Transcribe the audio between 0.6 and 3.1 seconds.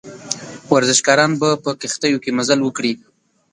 ورزشکاران به په کښتیو کې مزل وکړي.